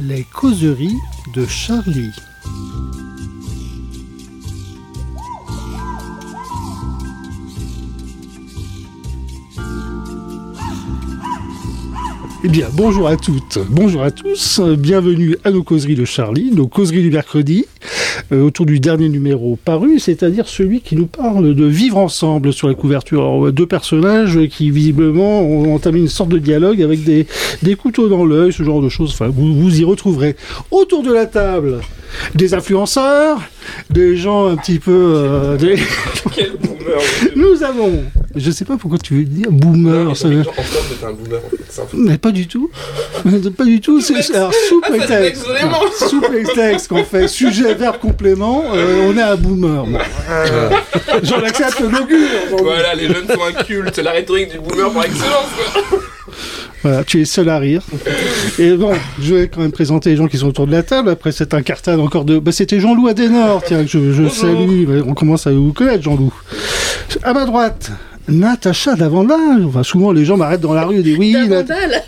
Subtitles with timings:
[0.00, 0.96] Les causeries
[1.34, 2.12] de Charlie.
[12.44, 16.68] Eh bien, bonjour à toutes, bonjour à tous, bienvenue à nos causeries de Charlie, nos
[16.68, 17.64] causeries du mercredi,
[18.32, 22.74] autour du dernier numéro paru, c'est-à-dire celui qui nous parle de vivre ensemble sur la
[22.74, 23.20] couverture.
[23.20, 27.26] Alors, deux personnages qui visiblement ont entamé une sorte de dialogue avec des,
[27.62, 30.36] des couteaux dans l'œil, ce genre de choses, enfin, vous, vous y retrouverez.
[30.70, 31.78] Autour de la table,
[32.34, 33.40] des influenceurs,
[33.90, 34.92] des gens un petit peu...
[35.16, 35.76] euh, des-
[36.34, 37.00] Quel boomer
[37.36, 38.02] Nous avons,
[38.36, 41.40] je sais pas pourquoi tu veux dire boomer, Non, ça en t'es un boomer
[41.70, 42.70] C'est un mais pas du tout.
[43.56, 44.00] Pas du tout.
[44.00, 45.80] C'est, c'est- alors, sous Ah, ça se prétexte, fait vraiment.
[46.08, 49.84] sous prétexte qu'on fait sujet, verbe, complément, euh, on est un boomer.
[49.84, 49.98] Bon.
[50.30, 50.70] Euh,
[51.24, 52.28] J'en accepte l'augure.
[52.62, 55.46] Voilà, les jeunes sont un culte, la rhétorique du boomer par excellence.
[56.82, 57.82] Voilà, tu es seul à rire.
[58.58, 61.10] Et bon, je vais quand même présenter les gens qui sont autour de la table.
[61.10, 62.38] Après cette incartade encore de...
[62.38, 64.86] Bah, c'était Jean-Loup Adenor, tiens, que je, je salue.
[65.06, 66.32] On commence à vous connaître, Jean-Loup.
[67.24, 67.90] À ma droite...
[68.28, 69.36] Natacha Davanda.
[69.66, 72.02] Enfin, souvent les gens m'arrêtent dans la rue et disent oui, Nat- Davandal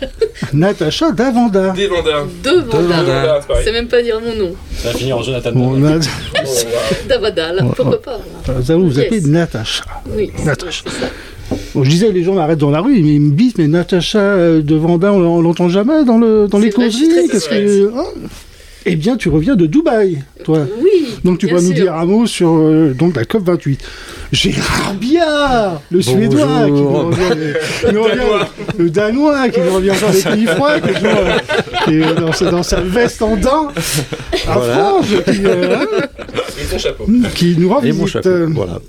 [0.53, 1.73] Natacha Davanda.
[1.73, 2.23] Devandal.
[2.69, 4.51] Vandals, c'est même pas dire mon nom.
[4.77, 5.51] Ça va finir en Jonathan.
[5.53, 5.81] Bon, Bell.
[5.81, 5.99] Nat-
[6.35, 7.07] Oh, wow.
[7.09, 8.19] Davandal, Ouais, pourquoi pas
[8.59, 9.05] Nous allons vous Yes.
[9.07, 9.83] appeler Natacha.
[10.15, 10.31] Oui.
[10.45, 10.83] Natacha.
[11.75, 14.19] Bon, je disais, les gens m'arrêtent dans la rue, mais ils me disent, mais Natacha
[14.19, 17.27] euh, de Vendin, on, on l'entend jamais dans, le, dans les causeries.
[17.29, 17.91] Qu'est-ce que...
[18.85, 20.65] Eh bien, tu reviens de Dubaï, toi.
[20.81, 20.89] Oui.
[21.23, 23.79] Donc tu vas nous dire un mot sur euh, donc la COP 28.
[24.31, 27.53] Gérard Biard, le Suédois, qui nous revient,
[27.85, 28.47] qui nous revient- Danois.
[28.79, 31.19] le Danois, qui nous revient encore des pays froids, qui est toujours,
[31.89, 33.67] euh, dans, sa, dans sa veste en dents,
[34.47, 34.73] à Voilà.
[34.73, 35.85] France, qui, euh,
[36.61, 37.05] Et son chapeau.
[37.35, 38.07] qui nous rend Et mon visite.
[38.07, 38.29] chapeau.
[38.29, 38.79] Euh, Voilà.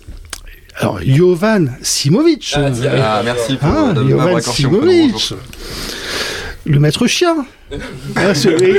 [0.77, 2.55] Alors, Jovan Simovic.
[2.57, 2.93] Ah, tiens.
[2.97, 4.41] Ah, merci pour Ah, de Jovan.
[4.41, 5.35] Simovic.
[6.65, 7.45] Le maître chien.
[8.17, 8.79] Ah, celui...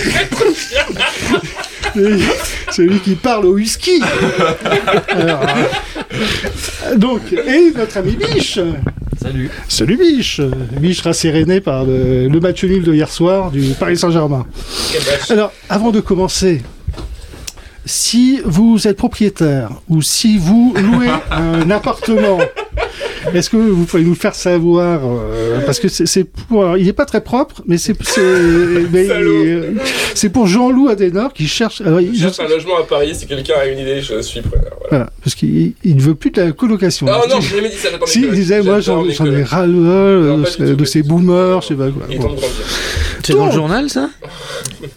[3.04, 4.02] qui parle au whisky.
[5.10, 5.42] Alors,
[6.86, 8.60] euh, donc, et notre ami Biche.
[9.22, 9.50] Salut.
[9.68, 10.42] Salut Biche.
[10.80, 14.46] Biche rasséréné par le, le match nul de hier soir du Paris Saint-Germain.
[15.30, 16.62] Alors, avant de commencer,
[17.86, 22.40] si vous êtes propriétaire ou si vous louez un appartement,
[23.34, 26.78] est-ce que vous pouvez nous le faire savoir euh, Parce que c'est c'est pour, alors,
[26.78, 29.72] il n'est pas très propre, mais c'est c'est euh,
[30.16, 31.82] c'est pour Jean-Loup Adenor qui cherche.
[31.82, 34.42] Alors, il- Je cherche un logement à Paris, si quelqu'un a une idée, je suis
[34.42, 34.66] preneur.
[34.80, 34.88] Voilà.
[34.90, 37.08] voilà, parce qu'il il ne veut plus de la colocation.
[37.10, 40.66] Oh non, j'ai jamais dit ça, Si, il disait, moi j'en ai ras-le-bol Non, euh,
[40.68, 42.06] de, de ces boomers, je sais pas quoi.
[42.18, 42.36] Bon.
[43.24, 44.10] C'est dans le journal, ça?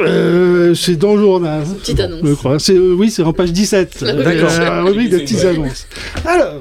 [0.01, 1.63] Euh, c'est dans le journal.
[1.81, 2.21] Petite annonce.
[2.25, 2.59] Je crois.
[2.59, 4.01] C'est, euh, oui, c'est en page 17.
[4.01, 4.51] La rubrique D'accord.
[4.51, 5.87] des La rubrique des petites annonces.
[6.25, 6.55] Alors,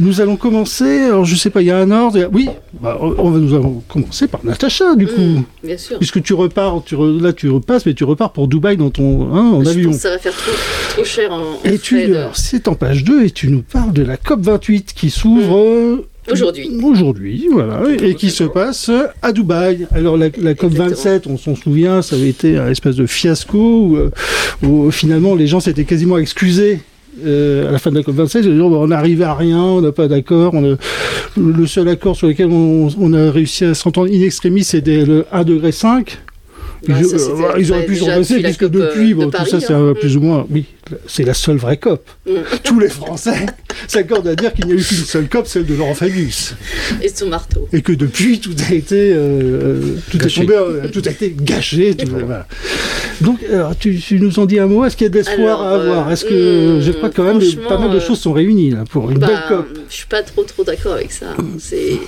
[0.00, 1.00] nous allons commencer.
[1.02, 2.20] Alors, je sais pas, il y a un ordre.
[2.20, 2.48] a- Oui,
[2.80, 5.20] bah, on va, nous allons commencer par Natacha, du coup.
[5.20, 5.98] Mmh, bien sûr.
[5.98, 9.32] Puisque tu repars, tu re- là tu repasses, mais tu repars pour Dubaï dans ton,
[9.34, 9.90] hein, en Je avion.
[9.90, 10.52] pense que ça va faire trop,
[10.90, 13.92] trop cher en, en Et tu, de- c'est en page 2 et tu nous parles
[13.92, 16.70] de la COP 28 qui s'ouvre euh, Aujourd'hui.
[16.84, 18.92] Aujourd'hui, voilà, et qui se passe
[19.22, 19.88] à Dubaï.
[19.90, 23.58] Alors la, la COP 27, on s'en souvient, ça avait été un espèce de fiasco
[23.58, 24.10] où, euh,
[24.62, 26.78] où, finalement les gens s'étaient quasiment excusés.
[27.24, 29.80] Euh, à la fin de la COP 27, ils disaient, on n'arrivait à rien, on
[29.80, 30.54] n'a pas d'accord.
[30.54, 30.76] a-
[31.36, 35.44] Le seul accord sur lequel on, a réussi à s'entendre in extremis, c'était le 1,5
[35.44, 35.70] degré.
[36.88, 39.10] Bah, ils, ça, euh, ils auraient pu se déjà repasser, depuis la puisque euh, depuis,
[39.10, 39.94] de bon, tout Paris, ça, c'est hein.
[39.98, 40.64] plus ou moins, oui,
[41.06, 42.08] c'est la seule vraie COP.
[42.26, 42.32] Mm.
[42.64, 43.46] Tous les Français
[43.88, 46.54] s'accordent à dire qu'il n'y a eu qu'une seule COP, celle de Laurent Fabius
[47.00, 47.68] Et son marteau.
[47.72, 50.42] et que depuis tout a été euh, tout Gâché.
[50.42, 51.94] est tombé, tout a été gâché.
[51.94, 52.46] tout- voilà.
[53.20, 54.84] Donc, alors, tu, tu nous en dis un mot.
[54.84, 56.10] Est-ce qu'il y a de l'espoir à avoir?
[56.10, 58.84] Est-ce que hmm, je crois quand même pas mal de euh, choses sont réunies là
[58.90, 61.26] pour une Bah, belle COP je suis pas trop trop d'accord avec ça.
[61.58, 61.98] C'est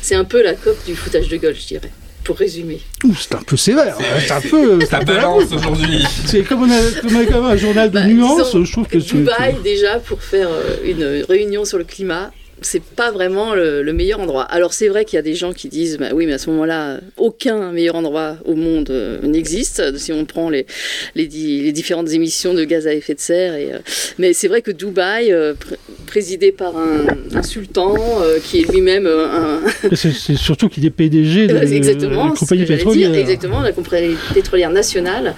[0.00, 1.90] c'est un peu la COP du foutage de gueule, je dirais.
[2.24, 2.80] Pour résumer.
[3.18, 3.96] C'est un peu sévère.
[3.98, 4.78] hein, C'est un peu.
[4.80, 6.04] c'est Ça un balance aujourd'hui.
[6.26, 8.46] C'est comme on a, comme on a quand même un journal de Bah, nuances.
[8.46, 9.14] disons, Je trouve que c'est.
[9.16, 12.30] Dubaï, déjà, pour faire euh, une réunion sur le climat,
[12.64, 14.42] c'est pas vraiment le, le meilleur endroit.
[14.44, 16.50] Alors, c'est vrai qu'il y a des gens qui disent, bah oui, mais à ce
[16.50, 20.66] moment-là, aucun meilleur endroit au monde euh, n'existe, si on prend les,
[21.14, 23.54] les, les différentes émissions de gaz à effet de serre.
[23.54, 23.78] Et, euh,
[24.18, 25.76] mais c'est vrai que Dubaï, euh, pr-
[26.06, 27.04] présidé par un,
[27.34, 29.60] un sultan, euh, qui est lui-même euh, un,
[29.94, 33.10] C'est surtout qu'il est PDG de Euh, exactement, la compagnie pétrolière.
[33.10, 35.34] dire, exactement, la compagnie pétrolière nationale,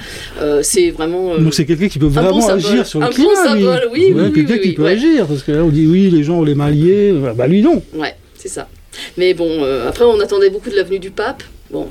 [0.62, 1.36] c'est vraiment.
[1.38, 2.64] Donc c'est quelqu'un qui peut bon vraiment symbole.
[2.72, 3.30] agir sur le Un bon climat.
[3.54, 3.62] lui.
[3.62, 4.90] symbole, oui, oui, Ouais, oui, Quelqu'un oui, qui oui, peut ouais.
[4.92, 5.26] agir.
[5.26, 7.12] Parce que là, on dit oui, les gens ont les mains liées.
[7.34, 7.82] Bah lui, non.
[7.94, 8.68] Ouais, c'est ça.
[9.16, 11.42] Mais bon, euh, après, on attendait beaucoup de l'avenue du pape.
[11.70, 11.88] Bon,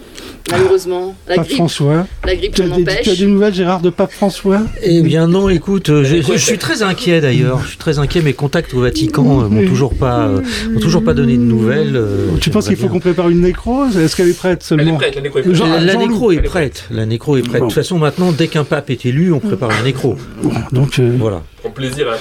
[0.51, 2.05] malheureusement, la Pape grippe, François.
[2.25, 4.61] la grippe Tu as, des, tu as des nouvelles, Gérard, de Pape François?
[4.81, 7.61] Eh bien non, écoute, euh, je, je suis très inquiet d'ailleurs.
[7.63, 8.21] Je suis très inquiet.
[8.21, 10.41] Mes contacts au Vatican euh, m'ont toujours pas, euh,
[10.71, 11.95] m'ont toujours pas donné de nouvelles.
[11.95, 13.97] euh, Tu penses qu'il faut qu'on prépare une nécrose?
[13.97, 15.63] Est-ce qu'elle est prête Elle est seulement prête, la nécro est prête.
[15.81, 16.83] La nécro est Elle prête.
[16.91, 17.59] La nécro est prête.
[17.61, 17.67] Bon.
[17.67, 20.17] De toute façon, maintenant, dès qu'un pape est élu, on prépare la nécro.
[20.41, 21.41] Bon, donc, Voilà.
[21.73, 22.15] Plaisir à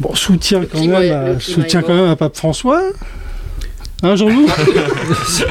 [0.00, 2.80] bon, soutien quand même, est- à, soutien quand même à Pape François.
[4.02, 4.46] Hein, Jean-Loup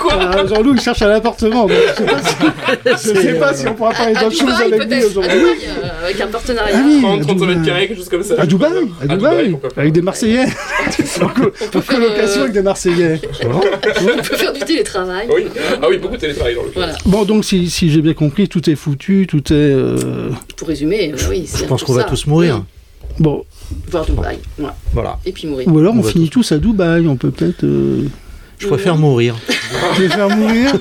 [0.00, 1.66] C'est, euh, Ah, Jean-Loup, il cherche un appartement.
[1.66, 4.40] donc je sais pas si, je sais pas si on pourra parler À d'autre chose
[4.46, 5.04] Dubaï, avec lui peut-être.
[5.04, 5.30] À aujourd'hui.
[5.38, 6.74] Dubaï, euh, avec un partenariat.
[6.76, 6.98] Ah oui.
[7.02, 7.48] 30, 35 Dubaï.
[7.54, 8.34] mètres carrés, quelque chose comme ça.
[8.38, 9.80] À Dubaï, à Dubaï, pourquoi pas.
[9.80, 10.44] avec des Marseillais.
[11.22, 13.20] en co- en faire, colocation euh, avec des Marseillais.
[13.44, 15.28] On peut faire du télétravail.
[15.34, 15.44] Oui.
[15.82, 16.92] Ah oui, beaucoup de télétravail dans le Voilà.
[17.06, 19.56] Bon, donc si, si j'ai bien compris, tout est foutu, tout est...
[19.56, 22.62] euh, Pour résumer, euh, oui, c'est je pense qu'on va tous mourir.
[23.18, 23.44] Bon,
[23.90, 24.38] Voir Dubaï.
[24.58, 24.76] Voilà.
[24.92, 25.18] Voilà.
[25.26, 25.68] Et puis mourir.
[25.68, 27.64] ou alors On on va finit tous à Dubaï, on peut peut-être...
[27.64, 28.04] euh,
[28.62, 29.36] Je préfère mourir.
[29.98, 30.72] les faire mourir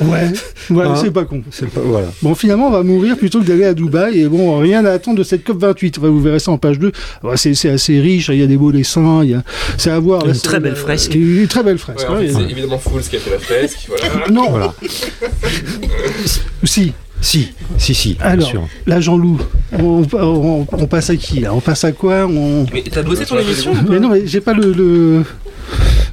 [0.00, 0.32] Ouais,
[0.70, 1.42] ouais Hein c'est pas con.
[1.52, 2.08] C'est pas voilà.
[2.20, 4.22] Bon, finalement, on va mourir plutôt que d'aller à Dubaï.
[4.22, 6.00] Et bon, rien à attendre de cette COP28.
[6.00, 6.90] Ouais, vous verrez ça en page 2.
[7.22, 8.28] Ouais, c'est, assez riche.
[8.28, 9.20] Il y a des beaux dessins.
[9.22, 9.44] Il y a...
[9.78, 10.22] C'est à voir.
[10.26, 11.14] Une Là, très belle fresque.
[11.14, 12.08] Une très belle fresque.
[12.08, 12.26] Ouais, en ouais.
[12.26, 13.88] fait, c'est évidemment Fools qui a fait la fresque.
[13.88, 14.26] Voilà.
[14.32, 14.74] Non, Voilà.
[16.64, 16.92] si.
[17.20, 18.14] Si, si, si.
[18.14, 18.68] bien Alors, sûr.
[18.86, 19.38] là, Jean-Loup,
[19.78, 21.54] on, on- on passe à qui là?
[21.54, 22.26] On passe à quoi?
[22.26, 22.66] On...
[22.70, 25.22] Mais t'as bossé sur l'émission Mais non, mais j'ai pas le, le-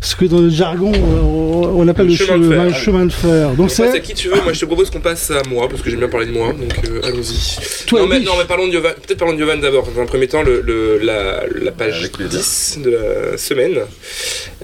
[0.02, 2.64] ce que dans le jargon on, on appelle Le le, chemin de fer.
[2.66, 3.50] le chemin de fer.
[3.52, 5.42] On Donc passe à c'est qui tu veux, moi je te propose qu'on passe à
[5.50, 7.86] moi, parce que j'aime bien parler de moi, donc euh, allons-y.
[7.86, 9.88] Toi, non, mais, non, mais parlons de Yovan, peut-être parlons de Yovan d'abord.
[9.96, 12.40] Dans un premier temps, le, le- la, la page Avec plaisir.
[12.40, 13.80] 10 de la semaine,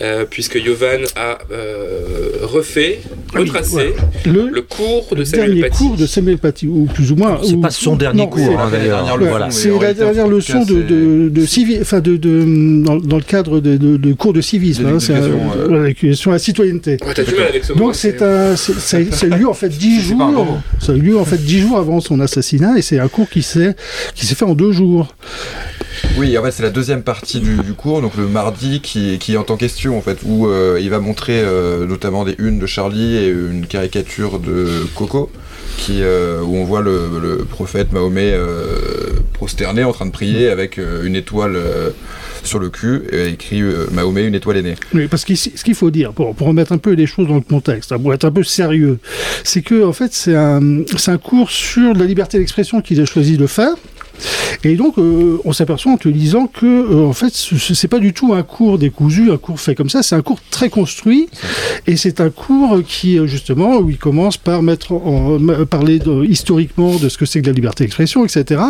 [0.01, 2.99] euh, puisque Yovan a euh, refait,
[3.33, 3.93] oui, retracé
[4.25, 5.77] le, le cours de Samuel dernier Paty.
[5.77, 7.39] cours de Samuel Paty, ou plus ou moins.
[7.43, 9.17] C'est pas son dernier non, cours, c'est- hein, d'ailleurs.
[9.17, 9.49] Voilà.
[9.51, 13.23] C'est la dernière leçon de, c'est- de, de civi- enfin de, de- dans, dans le
[13.23, 15.93] cadre de, de- de cours de civisme, De hein, c'est euh.
[16.27, 16.97] à la citoyenneté.
[17.05, 17.79] Ouais, du mal avec ce mot.
[17.79, 20.17] Donc c'est un, c'est- ça, a eu lieu en fait dix jours.
[20.17, 20.57] gros mot.
[20.79, 23.29] Ça a eu lieu en fait dix jours avant son assassinat et c'est un cours
[23.29, 23.75] qui s'est
[24.15, 25.13] qui s'est fait en deux jours.
[26.17, 29.33] Oui, en fait, c'est la deuxième partie du, du cours, donc le mardi, qui, qui
[29.33, 32.65] est en question, en fait, où euh, il va montrer euh, notamment des unes de
[32.65, 35.29] Charlie et une caricature de Coco,
[35.77, 38.33] qui, euh, où on voit le, le prophète Mahomet
[39.33, 41.57] prosterné en train de prier avec euh, une étoile
[42.43, 43.61] sur le cul, et écrit
[43.91, 44.75] Mahomet, une étoile aînée.
[44.93, 47.35] Oui, parce que ce qu'il faut dire, pour, pour remettre un peu les choses dans
[47.35, 48.99] le contexte, hein, pour être un peu sérieux,
[49.43, 53.05] c'est que en fait c'est un, c'est un cours sur la liberté d'expression qu'il a
[53.05, 53.75] choisi de faire.
[54.63, 57.87] Et donc, euh, on s'aperçoit en te lisant que, euh, en fait, ce ce- c'est
[57.87, 60.69] pas du tout un cours décousu, un cours fait comme ça, c'est un cours très
[60.69, 61.27] construit,
[61.85, 65.99] et c'est un cours qui, euh, justement, où il commence par mettre en, ma- parler
[65.99, 68.61] de- historiquement de ce que c'est que la liberté d'expression, etc.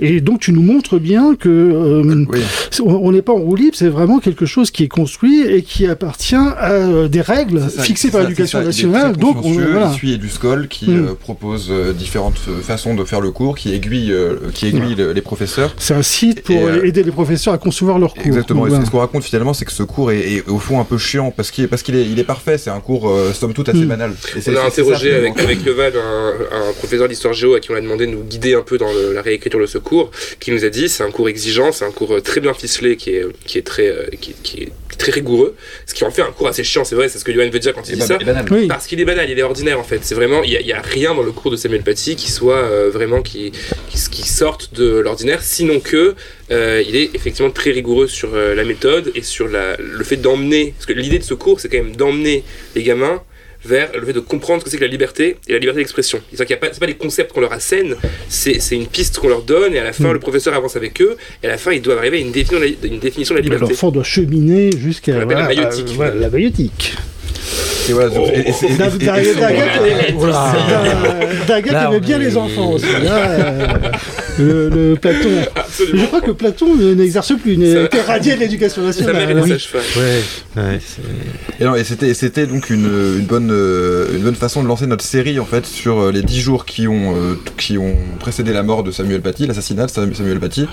[0.00, 2.40] Et donc, tu nous montres bien que euh, Oui,
[2.84, 5.86] on n'est pas en roue libre, c'est vraiment quelque chose qui est construit et qui
[5.86, 9.16] appartient à des règles ça, fixées par l'éducation nationale.
[9.16, 9.90] Donc, on, voilà.
[9.92, 11.14] Il suit Eduscol qui Mm.
[11.20, 14.14] propose différentes façons de faire le cours, qui aiguille,
[14.54, 15.74] qui aiguille le- les professeurs.
[15.78, 18.26] c'est un site pour Et, euh, aider les professeurs à concevoir leurs cours.
[18.26, 18.60] Exactement.
[18.60, 18.84] Donc, Et voilà.
[18.86, 21.30] ce qu'on raconte finalement, c'est que ce cours est, est au fond un peu chiant
[21.30, 22.58] parce qu'il est, parce qu'il est, il est parfait.
[22.58, 23.86] C'est un cours euh, somme toute assez Mm.
[23.88, 24.12] banal.
[24.36, 26.32] Et On a interrogé ça, avec, avec Yovan un,
[26.68, 28.92] un professeur d'histoire géo à qui on a demandé de nous guider un peu dans
[28.92, 30.10] le- la réécriture de ce cours,
[30.40, 32.96] qui nous a dit c'est un cours exigeant, c'est un cours euh, très bien ficelé,
[32.96, 35.54] qui est, qui est, très, euh, qui, qui est très rigoureux,
[35.86, 37.58] ce qui en fait un cours assez chiant, c'est vrai, c'est ce que Yovan veut
[37.58, 38.18] dire quand il dit ba- ça.
[38.50, 38.66] Oui.
[38.68, 40.00] Parce qu'il est banal, il est ordinaire en fait.
[40.02, 42.90] C'est vraiment, il n'y a, rien dans le cours de Samuel Paty qui soit euh,
[42.92, 43.52] vraiment qui,
[43.90, 46.14] qui, qui sorte de l'ordinaire, sinon que
[46.50, 50.16] euh, il est effectivement très rigoureux sur euh, la méthode et sur la, le fait
[50.16, 50.72] d'emmener.
[50.76, 52.44] Parce que l'idée de ce cours, c'est quand même d'emmener
[52.74, 53.22] les gamins
[53.66, 56.20] vers le fait de comprendre ce que c'est que la liberté et la liberté d'expression.
[56.28, 57.96] C'est-à-dire qu'il y a pas, c'est pas des concepts qu'on leur assène,
[58.28, 60.12] c'est, c'est une piste qu'on leur donne et à la fin Mm.
[60.12, 62.58] le professeur avance avec eux et à la fin ils doivent arriver à une définition
[62.60, 63.70] de la, une définition de la liberté.
[63.72, 65.86] L'enfant doit cheminer jusqu'à la maïotique.
[65.88, 66.94] euh, voilà, la maïotique.
[67.88, 69.32] Et voilà, donc- et- et c'est- Daguet
[70.14, 70.52] Voilà.
[71.48, 72.86] Aimait on bien les enfants aussi.
[73.02, 73.66] Là, euh,
[74.38, 75.30] le, le Platon.
[75.54, 76.02] Absolument.
[76.02, 79.36] Je crois que Platon n'exerce plus, il Ça- a été radié de l'éducation Ça mérite
[79.36, 79.60] nationale.
[79.96, 80.02] Oui.
[80.56, 80.78] Ouais, ouais,
[81.60, 82.84] Et non, et c'était, c'était donc une,
[83.18, 86.22] une bonne, euh, une bonne façon de lancer notre série en fait sur euh, les
[86.22, 89.90] dix jours qui ont, euh, qui ont précédé la mort de Samuel Paty, l'assassinat de
[89.90, 90.66] Sam- Samuel Paty,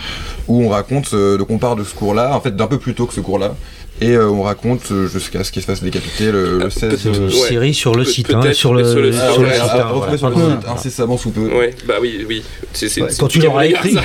[0.48, 2.94] où on raconte, euh, donc on part de ce cours-là, en fait d'un peu plus
[2.94, 3.56] tôt que ce cours-là,
[4.02, 6.82] et euh, on raconte euh, jusqu'à ce qu'il se fasse décapiter le, le Ah, 16.
[6.90, 7.32] peut-être, euh, ouais.
[7.32, 9.62] série sur le site, hein, sur le, sur le- sur ah, le ouais, site.
[9.94, 11.42] voilà, sur incessamment sous peu.
[11.42, 12.44] Ouais, bah oui, oui.
[12.82, 13.96] Ouais, Quand tu l'auras écrit,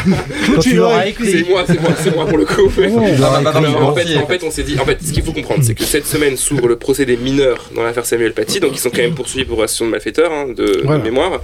[0.55, 2.71] quand tu l'auras écrit, C'est moi, c'est moi, c'est moi pour le coup.
[2.71, 3.41] Ah,
[3.81, 5.85] en, fait, en fait, on s'est dit, en fait, ce qu'il faut comprendre, c'est que
[5.85, 8.99] cette semaine s'ouvre le procès des mineurs dans l'affaire Samuel Paty, donc ils sont quand
[9.03, 11.41] même poursuivis pour association de malfaiteurs, hein, de, mémoire.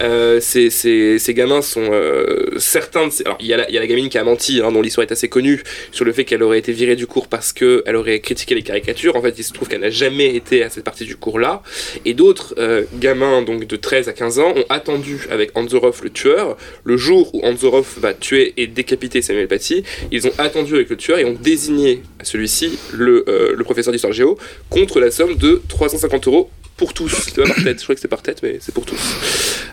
[0.00, 3.06] Euh, ces, ces, ces gamins sont euh, certains.
[3.06, 3.24] De ces...
[3.24, 5.62] Alors, il y, a la- gamine qui a menti, hein, dont l'histoire est assez connue,
[5.92, 9.16] sur le fait qu'elle aurait été virée du cours parce qu'elle aurait critiqué les caricatures.
[9.16, 11.62] En fait, il se trouve qu'elle n'a jamais été à cette partie du cours-là.
[12.04, 16.10] Et d'autres euh, gamins, donc de 13 à 15 ans, ont attendu avec Anzorov le
[16.10, 16.56] tueur.
[16.84, 20.96] Le jour où Anzorov va tuer et décapiter Samuel Paty, ils ont attendu avec le
[20.96, 24.38] tueur et ont désigné à celui-ci le, euh, le professeur d'histoire géo
[24.70, 27.08] contre la somme de 350 euros pour tous.
[27.24, 28.98] C'est pas par tête, je crois que c'est par tête, mais c'est pour tous.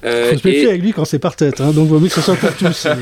[0.03, 2.07] Euh, Faut se méfier et, avec lui quand c'est par tête, hein, donc vaut mieux
[2.07, 2.85] que ce soit pour tous.
[2.85, 2.95] euh,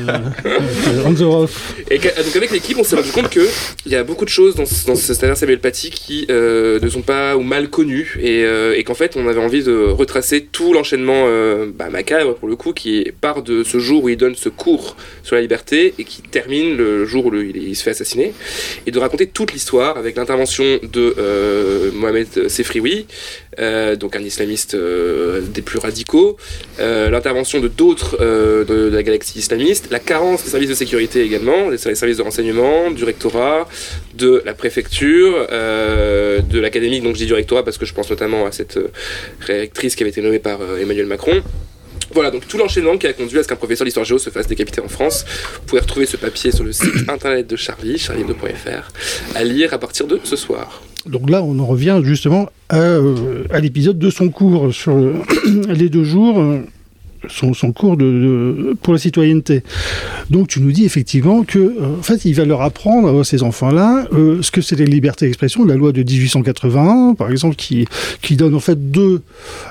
[0.46, 1.74] euh, on the off.
[1.90, 3.46] et donc avec l'équipe, on s'est rendu compte que
[3.86, 6.78] il y a beaucoup de choses dans, ce- dans ce c'est-à-dire Samuel Paty qui euh,
[6.80, 8.42] ne sont pas ou mal connues et,
[8.76, 11.26] et qu'en fait on avait envie de retracer tout l'enchaînement
[11.74, 14.96] bah, macabre pour le coup qui part de ce jour où il donne ce cours
[15.22, 18.32] sur la liberté et qui termine le jour où le- il, il se fait assassiner
[18.86, 23.06] et de raconter toute l'histoire avec l'intervention de Mohamed Sefrioui
[23.58, 26.36] euh, donc un islamiste euh, des plus radicaux,
[26.78, 31.70] euh, l'intervention de d'autres de, la galaxie islamiste, la carence des services de sécurité également,
[31.70, 33.68] des ser- services de renseignement, du rectorat,
[34.14, 38.46] de la préfecture, de l'académique, donc je dis du rectorat parce que je pense notamment
[38.46, 38.78] à cette
[39.40, 41.42] réactrice qui avait été nommée par Emmanuel Macron.
[42.12, 44.46] Voilà, donc tout l'enchaînement qui a conduit à ce qu'un professeur d'histoire géo se fasse
[44.48, 45.24] décapiter en France.
[45.54, 48.92] Vous pouvez retrouver ce papier sur le site internet de Charlie, charlie2.fr,
[49.36, 50.82] à lire à partir de ce soir.
[51.06, 55.14] Donc là, on en revient justement à, euh, l'épisode de son cours sur le-
[55.72, 56.58] les deux jours, euh,
[57.28, 59.62] son, son cours de, de- pour la citoyenneté.
[60.30, 63.42] Donc tu nous dis effectivement que, euh, en fait, il va leur apprendre à ces
[63.42, 67.86] enfants-là euh, ce que c'est la liberté d'expression, la loi de 1881, par exemple, qui,
[68.22, 69.22] qui donne en fait deux,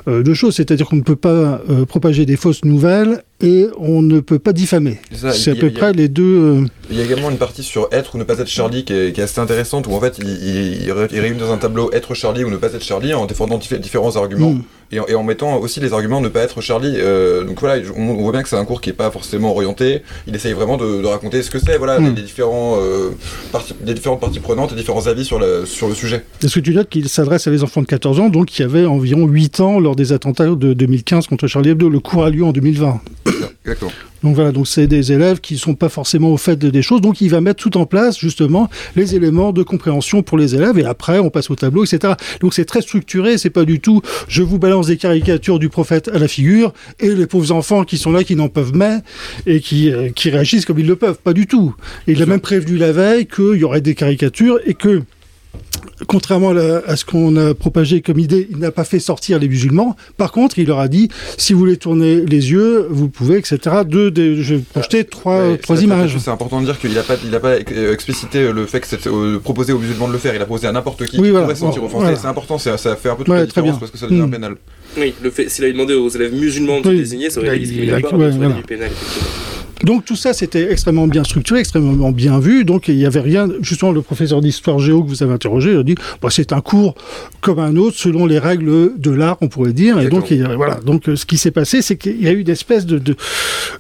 [0.08, 4.02] euh, deux choses, c'est-à-dire qu'on ne peut pas euh, propager des fausses nouvelles et on
[4.02, 4.98] ne peut pas diffamer.
[5.12, 6.66] C'est à a- peu a- près les deux.
[6.92, 9.14] Il y a également une partie sur être ou ne pas être Charlie qui est,
[9.14, 11.58] qui est assez intéressante où en fait il, il, il ré- il réunit dans un
[11.58, 14.64] tableau être Charlie ou ne pas être Charlie en défendant diffé- différents arguments Mm.
[14.92, 16.96] Et, en, et en mettant aussi les arguments ne pas être Charlie.
[16.98, 19.52] Euh, donc voilà, on, on voit bien que c'est un cours qui est pas forcément
[19.52, 20.02] orienté.
[20.28, 22.06] Il essaye vraiment de, de raconter ce que c'est, voilà, Mm.
[22.06, 23.10] les, les différents euh,
[23.52, 26.24] parties, les différentes parties prenantes et différents avis sur le, sur le sujet.
[26.44, 28.86] Est-ce que tu notes qu'il s'adresse à des enfants de 14 ans, donc qui avaient
[28.86, 31.90] environ 8 ans lors des attentats de 2015 contre Charlie Hebdo?
[31.90, 33.02] Le cours a lieu en 2020.
[33.70, 33.92] Exactement.
[34.22, 36.82] Donc voilà, donc c'est des élèves qui ne sont pas forcément au fait de- des
[36.82, 40.56] choses, donc il va mettre tout en place justement les éléments de compréhension pour les
[40.56, 42.16] élèves, et après on passe au tableau, etc.
[42.42, 46.10] Donc c'est très structuré, c'est pas du tout je vous balance des caricatures du prophète
[46.14, 48.98] à la figure, et les pauvres enfants qui sont là, qui n'en peuvent mais,
[49.46, 51.74] et qui, euh, qui réagissent comme ils le peuvent, pas du tout.
[52.08, 55.02] Et il a même prévenu la veille qu'il y aurait des caricatures, et que
[56.08, 59.96] contrairement à, ce qu'on a propagé comme idée, il n'a pas fait sortir les musulmans.
[60.18, 63.58] Par contre, il leur a dit, si vous voulez tourner les yeux, vous pouvez, etc.
[63.86, 66.18] Deux, des, je vais projeter trois, Ouais, trois c'est- images.
[66.20, 68.88] C'est important de dire qu'il n'a pas, il a pas euh, explicité le fait que
[68.88, 70.34] c'était euh, proposé aux musulmans de le faire.
[70.36, 71.46] Il a proposé à n'importe qui Oui, qui voilà.
[71.46, 72.04] pourrait se sentir Bon, offensé.
[72.06, 72.18] voilà.
[72.18, 73.80] C'est important, c'est- ça fait un peu toute Ouais, la très différence bien.
[73.80, 74.32] parce que ça devient Mm.
[74.32, 74.56] pénal.
[74.98, 76.96] Oui, le fait, s'il avait demandé aux élèves musulmans de Oui.
[76.98, 77.74] se désigner, ça aurait été
[78.68, 78.90] pénal.
[79.84, 82.66] Donc tout ça, c'était extrêmement bien structuré, extrêmement bien vu.
[82.66, 83.48] Donc il n'y avait rien.
[83.62, 86.96] Justement, le professeur d'histoire géo que vous avez interrogé a dit, bah, c'est un cours
[87.42, 90.00] comme un autre, selon les règles de l'art, on pourrait dire.
[90.00, 90.76] Et donc il voilà.
[90.86, 93.16] Donc euh, ce qui s'est passé, c'est qu'il y a eu une espèce de, de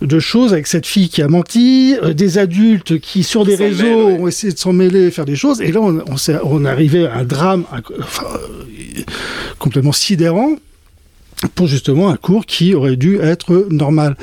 [0.01, 4.07] de choses avec cette fille qui a menti, euh, des adultes qui sur des réseaux
[4.07, 4.19] ouais.
[4.19, 5.61] ont essayé de s'en mêler, faire des choses.
[5.61, 9.01] Et là, on, arrivé à un drame enfin, euh,
[9.57, 10.55] complètement sidérant
[11.55, 14.15] pour justement un cours qui aurait dû être normal.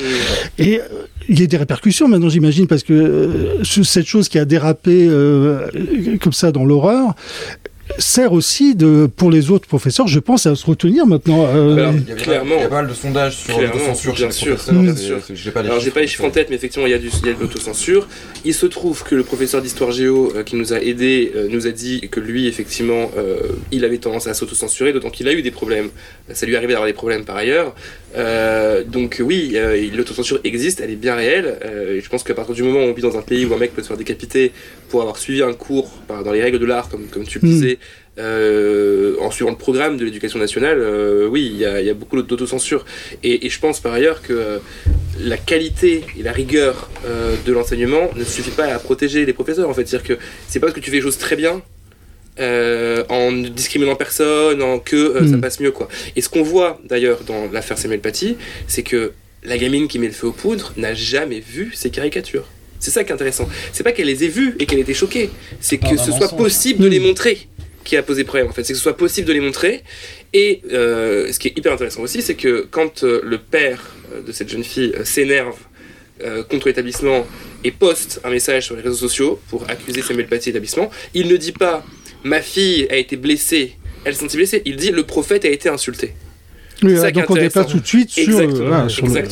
[0.58, 0.82] Et euh,
[1.28, 4.44] il y a des répercussions maintenant, j'imagine, parce que euh, ce- cette chose qui a
[4.44, 5.66] dérapé euh,
[6.20, 7.14] comme ça dans l'horreur
[7.98, 11.46] sert aussi de, pour les autres professeurs, je pense, à se retenir maintenant.
[11.46, 12.56] euh, Alors, Il y, avait Clairement.
[12.56, 14.82] Pas, il y a pas mal de sondages sur l'autocensure bien chez les sûr, professeurs.
[14.82, 15.18] bien sûr.
[15.32, 16.94] J'ai pas les Alors j'ai chiffres, pas les chiffres en tête, mais effectivement il y
[16.94, 18.08] a, du, il y a de l'autocensure.
[18.44, 21.66] Il se trouve que le professeur d'histoire géo euh, qui nous a aidés euh, nous
[21.66, 23.38] a dit que lui effectivement euh,
[23.72, 25.88] il avait tendance à s'autocensurer, d'autant qu'il a eu des problèmes.
[26.32, 27.74] Ça lui est arrivé d'avoir des problèmes par ailleurs.
[28.16, 31.58] Euh, donc oui, euh, l'autocensure existe, elle est bien réelle.
[31.64, 33.52] Euh, et je pense qu'à partir du moment où on vit dans un pays où
[33.54, 34.52] un mec peut se faire décapiter
[34.88, 37.46] pour avoir suivi un cours par- dans les règles de l'art, comme, comme tu le
[37.48, 37.50] Mm.
[37.50, 37.78] disais,
[39.20, 40.78] en suivant le programme de l'éducation nationale,
[41.28, 42.86] oui, il y, a, il y a beaucoup d'autocensure.
[43.22, 44.60] Et, et je pense par ailleurs que
[45.20, 46.88] la qualité et la rigueur
[47.46, 49.68] de l'enseignement ne suffit pas à protéger les professeurs.
[49.68, 51.60] En fait, c'est-à-dire que c'est pas parce que tu fais les choses très bien.
[52.38, 55.40] Euh, en ne discriminant personne, en que euh, ça Mm.
[55.40, 55.88] passe mieux quoi.
[56.16, 59.12] Et ce qu'on voit d'ailleurs dans l'affaire Samuel Paty, c'est que
[59.42, 62.46] la gamine qui met le feu aux poudres n'a jamais vu ces caricatures.
[62.78, 63.48] C'est ça qui est intéressant.
[63.72, 66.12] C'est pas qu'elle les ait vues et qu'elle était choquée, c'est pas que d'un ce
[66.12, 67.48] soit possible de les montrer
[67.84, 68.64] qui a posé problème en fait.
[68.64, 69.82] C'est que ce soit possible de les montrer.
[70.32, 74.22] Et euh, ce qui est hyper intéressant aussi, c'est que quand euh, le père euh,
[74.22, 75.56] de cette jeune fille euh, s'énerve
[76.24, 77.24] euh, contre l'établissement
[77.62, 81.28] et poste un message sur les réseaux sociaux pour accuser Samuel Paty et l'établissement, il
[81.28, 81.84] ne dit pas
[82.24, 83.72] ma fille a été blessée,
[84.04, 86.14] elle s'est sentie blessée, il dit le prophète a été insulté.
[86.82, 87.60] oui, ça donc on intéressant.
[87.60, 88.68] déplace tout de suite sur, euh, Exactement.
[88.68, 89.22] voilà, sur le-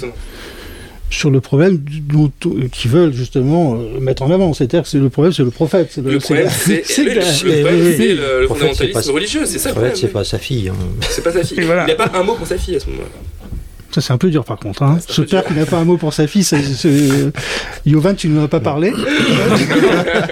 [1.10, 2.32] sur le problème dont
[2.72, 4.52] qu'ils veulent justement euh, mettre en avant.
[4.52, 5.88] C'est-à-dire que c'est le problème, c'est le prophète.
[5.92, 9.06] c'est Le problème, c'est c'est le, la- le problème, c'est le, le fait, fondamentalisme c'est
[9.06, 9.94] pas- religieux, c'est ça le problème.
[9.94, 10.70] c'est pas sa fille.
[10.70, 10.74] hein.
[11.08, 11.60] C'est pas sa fille.
[11.64, 11.82] Voilà.
[11.84, 13.08] Il n'y a pas un mot pour sa fille à ce moment-là.
[13.94, 14.82] Ça, c'est un peu dur par contre.
[14.82, 14.98] Hein.
[15.00, 15.48] c'est un Ce peu père dur.
[15.52, 17.30] qui n'a pas un mot pour sa fille, c'est, c'est-
[17.86, 18.92] Yovan, tu ne m'as pas parlé.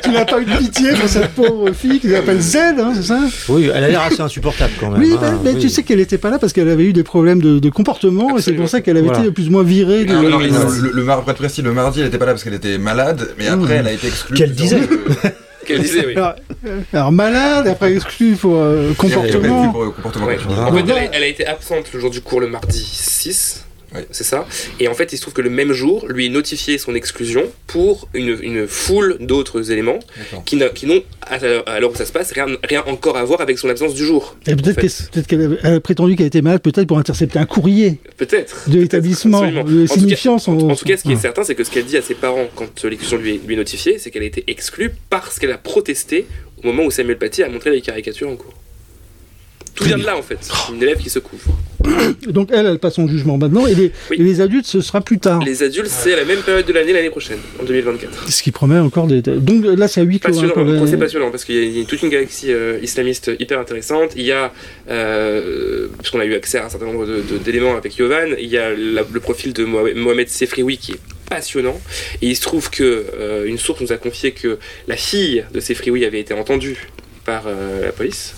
[0.02, 3.02] tu n'as pas eu de pitié pour cette pauvre fille qui s'appelle Z, hein, c'est
[3.04, 5.00] ça Oui, elle a l'air assez insupportable quand même.
[5.00, 5.60] Oui, hein, bah, mais oui.
[5.60, 8.30] tu sais qu'elle n'était pas là parce qu'elle avait eu des problèmes de, de comportement
[8.30, 8.62] et c'est Absolument.
[8.62, 9.22] pour ça qu'elle avait Voilà.
[9.22, 10.04] été plus ou moins virée.
[10.06, 10.14] De...
[10.16, 10.50] Oui, non, oui.
[10.82, 13.74] le, le précis, le mardi, elle n'était pas là parce qu'elle était malade, mais après,
[13.76, 14.36] elle a été exclue.
[14.36, 14.80] Qu'elle disait.
[15.66, 16.12] Fois de- Qu'elle disait, oui.
[16.16, 16.34] Alors,
[16.92, 19.70] alors, malade, après exclu pour euh, comportement.
[19.72, 20.36] pour euh, comportement Ouais.
[20.36, 20.54] continu.
[20.60, 23.64] En fait, elle a, elle a été absente le jour du cours le mardi 6.
[24.10, 24.46] C'est ça.
[24.80, 27.44] Et en fait, il se trouve que le même jour, lui est notifié son exclusion
[27.66, 29.98] pour une, une foule d'autres éléments
[30.46, 33.16] qui n'a- qui n'ont, à l'heure- à l'heure où ça se passe, rien, rien encore
[33.16, 34.36] à voir avec son absence du jour.
[34.46, 35.26] Et peut-être en fait.
[35.26, 38.68] qu'elle a prétendu qu'elle était malade, peut-être pour intercepter un courrier Peut-être.
[38.70, 40.58] de l'établissement, En signifiant son.
[40.70, 42.46] En tout cas, ce qui est certain, c'est que ce qu'elle dit à ses parents
[42.56, 45.58] quand l'exclusion lui est, lui est notifiée, c'est qu'elle a été exclue parce qu'elle a
[45.58, 46.26] protesté
[46.62, 48.54] au moment où Samuel Paty a montré les caricatures en cours.
[49.74, 50.38] Tout vient de là, en fait.
[50.74, 51.44] Une élève qui se couvre.
[52.28, 54.16] Donc elle, elle passe son jugement maintenant, et les, Oui.
[54.20, 55.42] et les adultes, ce sera plus tard.
[55.44, 58.30] Les adultes, c'est à la même période de l'année, l'année prochaine, en 2024.
[58.30, 59.20] Ce qui promet encore des.
[59.22, 60.38] Donc là, c'est à huis clos.
[60.40, 63.30] hein, procès passionnant parce qu'il y, a- il y a toute une galaxie euh, islamiste
[63.38, 64.12] hyper intéressante.
[64.16, 64.52] Il y a,
[64.90, 67.06] euh, puisqu'on a eu accès à un certain nombre
[67.44, 71.00] d'éléments avec Yovan, il y a la- le profil de Mohamed, Mohamed Sefrioui qui est
[71.28, 71.80] passionnant.
[72.20, 75.60] Et il se trouve que euh, une source nous a confié que la fille de
[75.60, 76.88] Sefrioui avait été entendue
[77.24, 78.34] par euh, la police.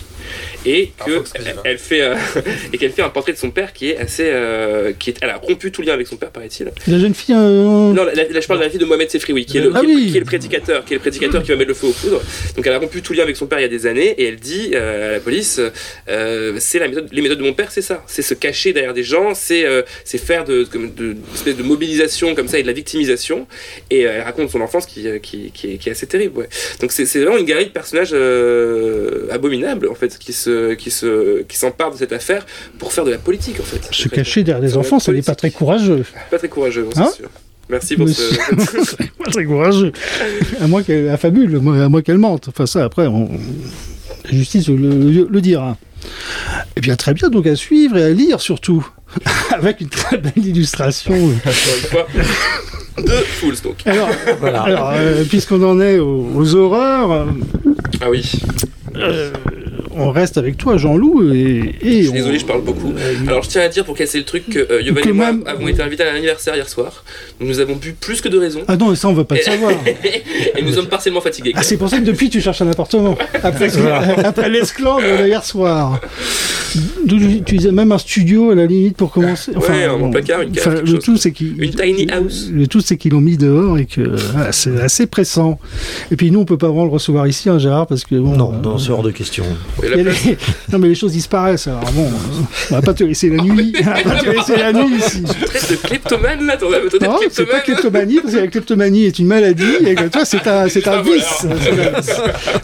[0.67, 2.15] Et que elle, elle fait euh,
[2.73, 5.31] et qu'elle fait un portrait de son père qui est assez euh, qui est elle
[5.31, 7.35] a rompu tout lien avec son père paraît-il La jeune fille.
[7.35, 9.73] euh, non, là, là, je parle de la fille de Mohamed Sefrioui, qui est le,
[9.75, 10.11] Ah qui est le- oui.
[10.11, 12.23] qui est le prédicateur, qui est le prédicateur qui va mettre le feu aux poudres.
[12.57, 14.25] Donc elle a rompu tout lien avec son père il y a des années, et
[14.29, 15.61] elle dit euh, à la police,
[16.09, 18.95] euh, c'est la méthode, les méthodes de mon père, c'est ça, c'est se cacher derrière
[18.95, 22.59] des gens, c'est euh, c'est faire de, comme de, une espèce de mobilisation comme ça
[22.59, 23.47] et de la victimisation.
[23.91, 26.39] Et euh, elle raconte son enfance qui, qui, qui, est, qui est assez terrible.
[26.39, 26.49] Ouais.
[26.81, 30.91] Donc c'est c'est vraiment une galerie de personnages euh, abominables en fait, qui se, qui
[30.91, 32.45] se, qui s'emparent de cette affaire
[32.79, 33.81] pour faire de la politique en fait.
[33.93, 34.17] Se En fait.
[34.17, 36.05] cacher derrière des enfants, ça n'est pas très courageux.
[36.31, 37.31] Pas très courageux, Hein c'est sûr.
[37.71, 38.97] Merci pour Monsieur- ce.
[39.25, 39.93] pas très courageux.
[40.61, 42.49] À moins qu'elle affabule, à moins qu'elle mente.
[42.49, 43.29] Enfin, ça, après, on...
[44.25, 45.77] la justice le, le- le dira.
[46.77, 48.87] Eh bien, très bien, donc à suivre et à lire surtout.
[49.53, 51.15] Avec une très belle illustration.
[51.15, 52.07] encore une fois,
[53.03, 53.77] de Fools donc.
[53.87, 54.09] Alors,
[54.41, 54.63] Voilà.
[54.63, 57.25] alors euh, puisqu'on en est aux, aux horreurs, euh,
[58.03, 58.31] Ah oui,
[58.97, 59.31] euh,
[59.97, 62.93] on reste avec toi, Jean-Loup, et, et je suis on- désolé, je parle beaucoup.
[62.97, 65.43] Euh, Alors je tiens à dire pour casser le truc que euh, et moi même-
[65.47, 67.05] avons été invités à un anniversaire hier soir.
[67.41, 68.61] Donc nous avons bu plus que de raison.
[68.69, 69.73] Ah non, ça, on va pas le savoir.
[70.57, 71.53] et nous sommes partiellement fatigués.
[71.57, 73.17] Ah, c'est pour ça que depuis, tu cherches un appartement.
[73.43, 73.69] Après,
[74.25, 76.01] après l'esclandre de hier soir.
[77.07, 79.53] D'où tu tu disais même un studio à la limite pour commencer.
[79.53, 81.05] Ouais, un placard, une cave, enfin, le chose.
[81.05, 81.63] tout, c'est qu'ils.
[81.63, 82.49] Une tiny house.
[82.53, 84.17] Le tout, c'est qu'ils l'ont mis dehors et que
[84.51, 85.59] c'est assez pressant.
[86.11, 88.37] Et puis nous, on peut pas vraiment le recevoir ici, hein, Gérard, parce que bon.
[88.37, 89.45] Non, euh, non, c'est hors de question.
[89.83, 90.05] Les-
[90.73, 91.67] Non, mais les choses disparaissent.
[91.69, 92.09] Alors bon,
[92.71, 93.73] on va pas te laisser la nuit.
[93.81, 95.23] On va pas te laisser la nuit ici.
[95.23, 96.57] traite de kleptomane là,
[97.01, 100.47] Non, c'est pas kleptomanie, parce que la kleptomanie est une maladie, et que toi, c'est
[100.47, 101.47] un, c'est un Ah, vice.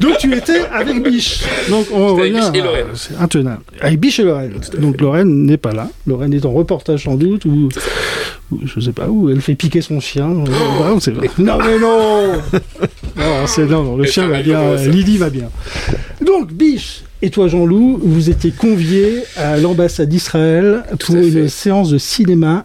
[0.00, 1.40] Donc, tu étais avec Biche.
[1.68, 2.32] Donc, on revient.
[2.32, 2.86] Biche et à- Lorraine.
[2.94, 3.60] C'est intenable.
[3.80, 4.54] Avec Biche et Lorraine.
[4.78, 5.88] Donc, Lorraine n'est pas là.
[6.06, 7.68] Lorraine est en reportage, sans doute, ou,
[8.50, 10.30] ou je sais pas où, elle fait piquer son chien.
[10.30, 11.26] Euh, on sait pas.
[11.38, 12.32] Non, mais non
[13.16, 15.50] Non, c'est, non, non, le chien va bien, ça Lily va bien.
[16.24, 21.98] Donc, Biche et toi, Jean-Loup, vous étiez conviés à l'ambassade d'Israël pour une séance de
[21.98, 22.64] cinéma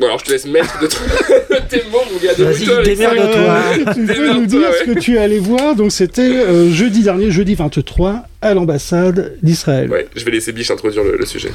[0.00, 0.86] Bon alors je te laisse mettre de
[1.68, 2.32] tes mots mon gars.
[2.38, 3.94] Vas-y, démerde-toi.
[3.94, 7.30] Tu peux nous dire ce que tu es allé voir Donc c'était euh, jeudi dernier,
[7.30, 9.90] jeudi 23, à l'ambassade d'Israël.
[9.90, 11.50] Ouais, je vais laisser Biche introduire le, le sujet.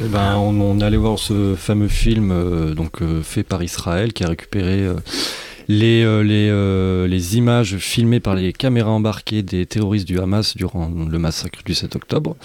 [0.00, 4.12] Eh ben, on, on allait voir ce fameux film euh, donc, euh, fait par Israël
[4.12, 4.94] qui a récupéré euh,
[5.68, 10.56] les, euh, les, euh, les images filmées par les caméras embarquées des terroristes du Hamas
[10.56, 12.36] durant le massacre du 7 octobre.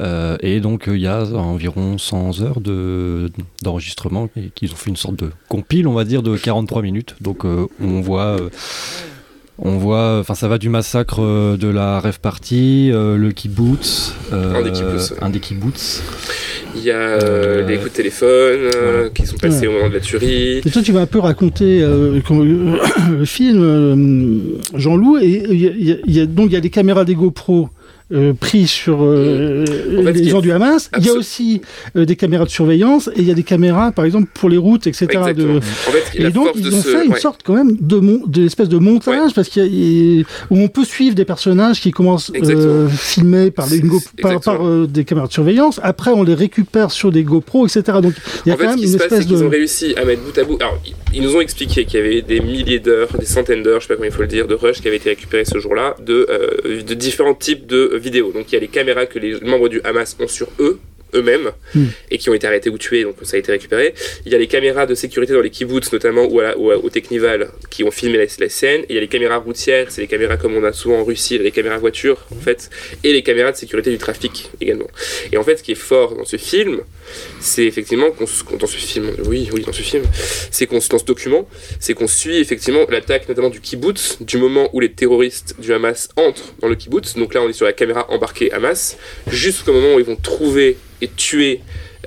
[0.00, 3.30] Euh, et donc il y a environ 100 heures de-
[3.62, 7.14] d'enregistrement et qu'ils ont fait une sorte de compile, on va dire, de 43 minutes.
[7.20, 8.36] Donc on voit...
[9.58, 14.14] on voit, enfin ça va du massacre euh, de la rêve party, euh, le kibbutz,
[14.32, 16.02] euh, Un des kibbutz, un des kibbutz.
[16.74, 17.18] Il y a euh,
[17.62, 18.28] Euh, les coups de téléphone
[18.74, 20.58] euh, qui sont passés au moment de la tuerie.
[20.64, 22.44] Et toi, tu vas un peu raconter euh, comment-
[23.18, 26.46] le film, euh, Jean-Loup, et il y a- il y a- il y a- donc
[26.46, 27.68] il y a des caméras des GoPro
[28.12, 29.64] euh, pris sur euh,
[29.98, 30.90] En fait, ce les gens du Hamas.
[30.98, 31.60] Il y a aussi
[31.96, 34.56] euh, des caméras de surveillance et il y a des caméras, par exemple, pour les
[34.58, 35.06] routes, etc.
[35.10, 35.54] Exactement.
[35.54, 36.88] de- En fait, Et donc, ils ont ce.
[36.88, 37.18] fait une ouais.
[37.20, 38.20] sorte quand même de, mon...
[38.26, 40.24] de espèce de montage parce qu'il y a...
[40.50, 44.00] où on peut suivre des personnages qui commencent euh, filmés par, Go-
[44.44, 45.80] par, euh, des caméras de surveillance.
[45.82, 47.98] Après, on les récupère sur des GoPro, etc.
[48.02, 49.42] Donc, il y a en quand fait, ce même qui une se espèce de.
[49.44, 50.56] ont réussi à mettre bout à bout.
[50.60, 53.80] Alors, ils- ils nous ont expliqué qu'il y avait des milliers d'heures, des centaines d'heures,
[53.80, 55.58] je sais pas comment il faut le dire, de rush qui avaient été récupérées ce
[55.58, 59.40] jour-là, de, euh, de différents types de Donc, il y a les caméras que les
[59.40, 60.78] membres du Hamas ont sur eux
[61.14, 61.88] eux-mêmes Hmm.
[62.10, 63.92] et qui ont été arrêtés ou tués donc ça a été récupéré.
[64.24, 66.70] Il y a les caméras de sécurité dans les kibbutz notamment ou, à la- ou
[66.70, 68.80] à- au Technival qui ont filmé la, la scène.
[68.84, 71.04] Et il y a les caméras routières c'est les caméras comme on a souvent en
[71.04, 72.70] Russie les caméras voitures en fait
[73.04, 74.88] et les caméras de sécurité du trafic également.
[75.30, 76.80] Et en fait ce qui est fort dans ce film
[77.40, 80.04] c'est effectivement qu'on dans ce film oui oui dans ce film
[80.50, 81.48] c'est qu'on ce document
[81.80, 86.08] c'est qu'on suit effectivement l'attaque notamment du kibbutz du moment où les terroristes du Hamas
[86.16, 87.14] entrent dans le kibbutz.
[87.16, 88.96] Donc là on est sur la caméra embarquée Hamas
[89.28, 91.60] jusqu'au moment où ils vont trouver et tuer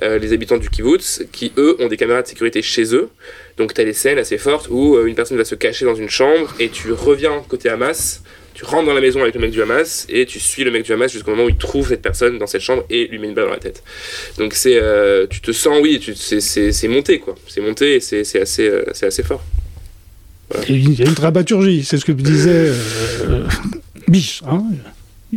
[0.03, 3.09] euh, les habitants du kibbutz qui eux ont des caméras de sécurité chez eux.
[3.57, 5.95] Donc tu as des scènes assez fortes où euh, une personne va se cacher dans
[5.95, 8.21] une chambre et tu reviens côté Hamas
[8.55, 10.83] tu rentres dans la maison avec le mec du Hamas et tu suis le mec
[10.83, 13.27] du Hamas jusqu'au moment où il trouve cette personne dans cette chambre et lui met
[13.27, 13.83] une balle dans la tête.
[14.37, 17.35] Donc c'est, euh, tu te sens, oui, c'est, monté quoi.
[17.47, 19.43] C'est monté et c'est, assez, euh, c'est assez fort.
[20.69, 22.71] Il y a une dramaturgie, c'est ce que disait
[23.25, 23.43] euh,
[24.07, 24.41] Biche.
[24.47, 24.63] Hein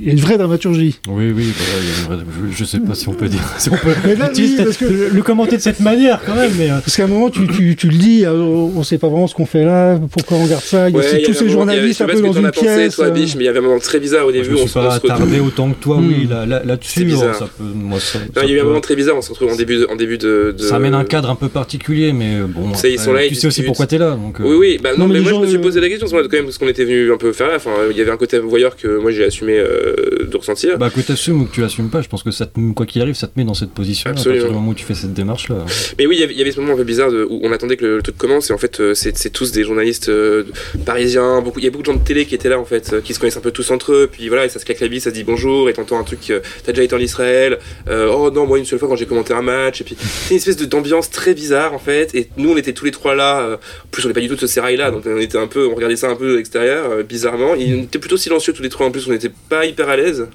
[0.01, 0.99] il y a une vraie dramaturgie.
[1.09, 3.29] Oui, oui, voilà, il y a une vraie- je, je sais pas si on peut
[3.29, 3.41] dire.
[3.59, 6.35] Si on peut Mais là, oui, parce que- le, le commenter de cette manière quand
[6.35, 6.71] même, mais.
[6.71, 9.09] euh, Parce qu'à un moment, tu, tu, tu le dis, euh, on ne sait pas
[9.09, 10.89] vraiment ce qu'on fait là, pourquoi on regarde ça.
[10.89, 12.47] Il y a Ouais, aussi il y tous ces moment- journalistes un peu dans une
[12.47, 12.97] as pensé, pièce.
[12.97, 14.45] toi, euh, Biche, mais il y avait un moment très bizarre au début.
[14.51, 16.09] je on suis pas attardé autant que toi, Hmm.
[16.09, 17.05] oui, là, là, là-dessus.
[17.05, 17.35] bizarre.
[17.35, 19.17] ça peut, moi, ça, Non, ça il y a eu un peut- moment très bizarre.
[19.17, 20.55] On se retrouve en début, de, en début de.
[20.57, 22.75] de- Ça amène un cadre un peu particulier, mais bon.
[22.75, 24.11] Ça, ils sont là, ils tu sais aussi pourquoi t'es là.
[24.13, 26.33] Donc, euh, Oui, oui, bah non, mais moi je me suis posé la question, quand
[26.33, 27.55] même ce qu'on était venu un peu faire là.
[27.57, 29.55] Enfin, il y avait un côté voyeur que moi j'ai assumé
[29.89, 30.79] euh, de ressentir.
[30.79, 33.01] Bah, que t'assumes ou que tu assumes pas, je pense que ça te, quoi qu'il
[33.03, 34.11] arrive, ça te met dans cette position.
[34.11, 35.65] À partir du moment où tu fais cette démarche-là.
[35.99, 37.85] Mais oui, il y avait- ce moment un peu bizarre de- où on attendait que
[37.85, 40.45] le, le truc commence et en fait euh, c'est c'est tous des journalistes euh,
[40.87, 43.13] parisiens, il y a beaucoup de gens de télé qui étaient là en fait, qui
[43.15, 45.03] se connaissent un peu tous entre eux, puis voilà, et ça se claque la bise,
[45.05, 46.33] ça se dit bonjour et t'entends un truc,
[46.65, 47.59] t'as déjà été en Israël,
[47.91, 50.37] oh non, moi une seule fois quand j'ai commenté un match, et puis c'est une
[50.39, 53.57] espèce de- d'ambiance très bizarre en fait, et nous on était tous les trois là,
[53.57, 55.47] en plus on n'est pas du tout de ce sérail là, donc on était un
[55.47, 58.63] peu, on regardait ça un peu de l'extérieur, bizarrement, et on était plutôt silencieux tous
[58.63, 60.27] les trois en plus, on n'était pas hyper à l'aise.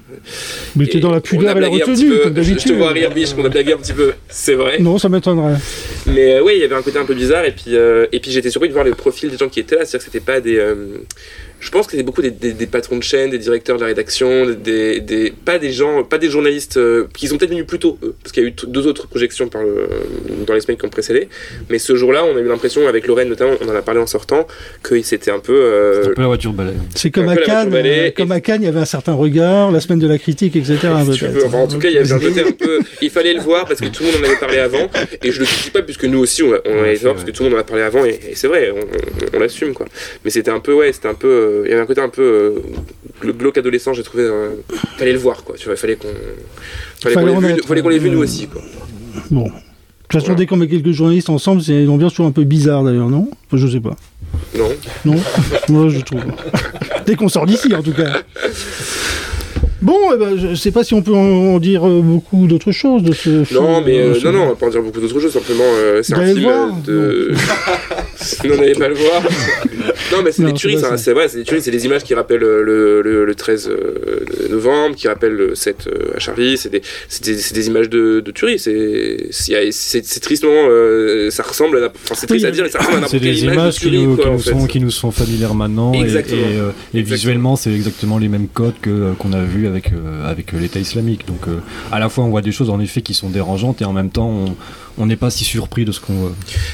[0.76, 2.18] Mais t'es dans la pudeur et la blagué un petit retenue, peu.
[2.18, 2.76] comme Je- Je te d'habitude.
[2.76, 4.78] vois rire, biche, qu'on a blagué un petit peu, c'est vrai.
[4.78, 5.56] Non, ça m'étonnerait.
[6.06, 8.20] Mais euh, ouais, il y avait un côté un peu bizarre et puis euh, et
[8.20, 10.24] puis j'étais surpris de voir le profil des gens qui étaient là, c'est-à-dire que c'était
[10.24, 10.74] pas des euh,
[11.64, 13.86] je pense que c'était beaucoup des, des- des patrons de chaîne, des directeurs de la
[13.88, 17.78] rédaction, des, des pas des gens, pas des journalistes euh, qui sont peut-être venus plus
[17.78, 19.86] tôt eux, parce qu'il y a eu deux autres projections par le,
[20.46, 21.28] dans les semaines qui ont précédé,
[21.70, 24.06] mais ce jour-là, on a eu l'impression avec Lorraine notamment, on en a parlé en
[24.06, 24.46] sortant
[24.82, 26.72] que c'était un peu euh, C'est un peu la voiture balai.
[26.94, 28.84] C'est comme à Cannes, voiture balai, euh, et- comme à Cannes, il y avait un
[28.84, 30.76] certain regard, la semaine de la critique, etc.
[31.06, 31.32] Si tu peut-être.
[31.34, 31.46] veux.
[31.46, 32.80] Enfin, en tout cas, il y avait un côté un peu.
[33.02, 34.90] Il fallait le voir parce que tout le monde en avait parlé avant.
[35.22, 37.24] Et je le critique pas puisque nous aussi, on, a- on avait c'est voir parce
[37.26, 38.04] que tout le monde en a parlé avant.
[38.04, 39.86] Et, et c'est vrai, on, on- on l'assume quoi.
[40.24, 41.28] Mais c'était un peu, ouais, c'était un peu.
[41.54, 42.22] Euh, Il y avait un côté un peu.
[42.22, 42.52] euh,
[43.22, 44.24] le glauque adolescent, j'ai trouvé.
[44.24, 44.50] euh,
[44.98, 45.56] fallait le voir quoi.
[45.56, 46.08] Tu vois, fallait qu'on.
[47.00, 48.62] Fallait, Fallait qu'on l'ait vu, fallait qu'on euh, nous aussi quoi.
[49.30, 49.44] Bon.
[49.44, 49.50] De
[50.08, 52.84] toute façon, dès qu'on met quelques journalistes ensemble, c'est une ambiance toujours un peu bizarre
[52.84, 53.28] d'ailleurs, non?
[53.46, 53.96] Enfin, Je sais pas.
[54.56, 54.68] Non.
[55.04, 55.16] Non?
[55.68, 56.20] Moi, je trouve.
[57.06, 58.20] Dès qu'on sort d'ici, en tout cas.
[59.84, 63.02] Bon, eh ben, je sais pas si on peut en dire euh, beaucoup d'autres choses
[63.02, 63.60] de ce film.
[63.60, 65.32] Non, mais euh, ce- non, non, on va pas en dire beaucoup d'autres choses.
[65.32, 68.48] Simplement, euh, c'est un film voir euh, de.
[68.48, 69.22] non, n'allez pas le voir.
[70.12, 72.42] Non, mais c'est des tueries, c'est vrai, c'est des tueries, c'est des images qui rappellent
[72.44, 76.56] euh, le, le, le 13 euh, novembre, qui rappellent le 7 euh, à Charlie.
[76.56, 78.58] C'est des, c'est des, c'est des images de, de tueries.
[78.58, 80.50] C'est, c'est, c'est, c'est tristement.
[80.52, 81.80] euh, ça ressemble à.
[81.80, 83.42] n'importe- Enfin, c'est triste Oui, à dire, mais ça ressemble à C'est n'importe quelle des
[83.44, 84.50] image images de qui nous, quoi, qui en nous fait.
[84.50, 85.92] sont, qui nous sont familières maintenant.
[85.94, 86.38] et- Exactement.
[86.40, 87.14] Et, euh, et Exactement.
[87.16, 90.78] visuellement, c'est exactement les mêmes codes que, euh, qu'on a vu avec, euh, euh, l'État
[90.78, 91.26] islamique.
[91.26, 91.60] Donc, euh,
[91.92, 94.10] à la fois, on voit des choses en effet qui sont dérangeantes et en même
[94.10, 94.54] temps, on-
[94.98, 96.32] on n'est pas si surpris de ce qu'on voit.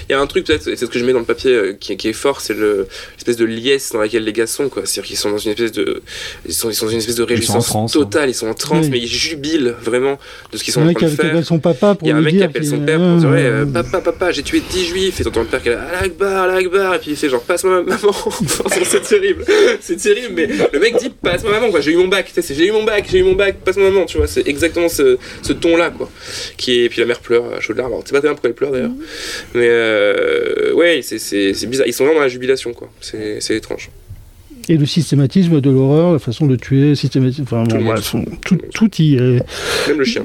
[0.09, 1.72] Il y a un truc peut-être, c'est ce que je mets dans le papier euh,
[1.78, 4.83] qui, qui est fort, c'est le- l'espèce de liesse dans laquelle les gars sont, quoi.
[4.85, 6.02] C'est-à-dire qu'ils sont dans une espèce de,
[6.46, 8.48] ils sont, ils sont dans une espèce de sont en réjouissance transe, totale, ils sont
[8.48, 8.90] en transe, Oui.
[8.90, 10.18] mais ils jubilent vraiment
[10.52, 11.30] de ce qu'ils sont Il y en en a train qui de faire.
[11.30, 13.28] appelle son papa pour Il y a un mec qui appelle son père pour dire
[13.30, 15.20] euh, euh, papa papa j'ai tué 10 juifs.
[15.20, 16.94] Et t'entends le père qui est là Allah Akbar Allah Akbar.
[16.94, 18.12] Et puis il fait genre passe-moi ma maman.
[18.85, 19.44] C'est terrible.
[19.80, 21.80] C'est terrible mais le mec dit passe-moi ma maman quoi.
[21.80, 22.26] J'ai eu mon bac.
[22.26, 24.06] Tu sais, c'est j'ai eu mon bac j'ai eu mon bac passe-moi ma maman.
[24.06, 26.11] Tu vois c'est exactement ce, ce ton là quoi.
[26.56, 28.50] Qui est et puis la mère pleure à chaudes larmes sais pas très bien pourquoi
[28.50, 28.90] elle pleure d'ailleurs
[29.54, 33.40] mais euh, ouais c'est, c'est, c'est bizarre ils sont vraiment dans la jubilation quoi c'est,
[33.40, 33.90] c'est étrange
[34.68, 37.42] Et le systématisme de l'horreur, la façon de tuer, systématisme.
[37.44, 39.42] Enfin, Tout bon, le tout, tout y est,
[39.88, 40.24] même le chien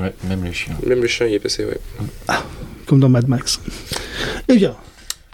[0.00, 0.74] Ouais, même les chiens.
[0.86, 1.78] même le chien y est passé ouais
[2.86, 3.60] comme dans Mad Max.
[4.48, 4.74] Eh bien,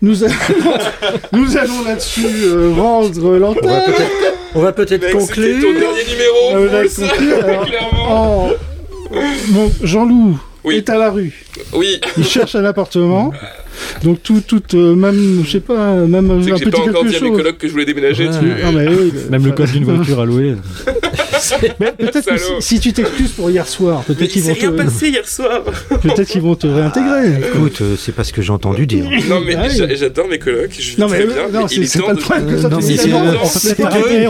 [0.02, 0.34] nous allons,
[1.32, 3.82] nous allons là-dessus euh, rendre On va l'antenne.
[3.86, 4.10] peut-être
[4.54, 5.80] On va peut-être Mec, c'était ton conclure.
[5.80, 7.66] dernier numéro, Ah, on va conclure, alors.
[7.66, 8.48] clairement.
[8.50, 9.16] Oh.
[9.48, 10.76] Bon, Jean-Loup Oui.
[10.76, 11.32] est à la rue.
[11.72, 13.32] Oui, Il cherche un appartement.
[14.02, 16.78] Donc tout, tout, euh, même, je sais pas, même c'est un que j'ai petit pas
[16.88, 17.36] encore quelque dit à mes chose.
[17.38, 18.28] colocs que je voulais déménager.
[18.28, 18.38] Ouais.
[18.38, 18.52] tu...
[18.64, 20.54] Ah, mais oui, Même le code d'une voiture à louer.
[21.80, 24.76] Mais peut-être que si, tu t'excuses pour hier soir, peut-être il qu'ils vont, rien te...
[24.76, 25.62] passé hier soir.
[26.02, 27.38] peut qu'ils vont te réintégrer.
[27.54, 29.04] Écoute, euh, c'est pas ce que j'ai entendu dire.
[29.28, 29.96] Non mais Ah oui.
[29.96, 31.36] j'adore mes colocs, je Non, mais très bien.
[31.52, 32.82] non, mais il c'est est c'est temps pas le de- problème que ça non, te
[32.82, 33.00] mais dise.
[33.00, 33.50] c'est- Non, on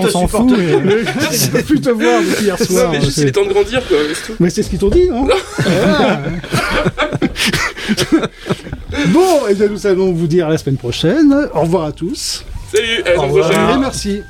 [0.02, 0.50] peut-être s'en fout.
[0.58, 2.92] il veut plus te voir depuis hier Non soir.
[2.92, 4.36] mais juste il est temps de grandir quoi, c'est tout.
[4.40, 6.20] Mais c'est ce qu'ils t'ont dit, non Voilà.
[9.08, 11.48] Bon, et bien nous allons vous dire à la semaine prochaine.
[11.54, 12.44] Au revoir à tous.
[12.74, 13.50] Salut, à la Au semaine revoir.
[13.50, 13.76] prochaine.
[13.76, 14.22] Et merci.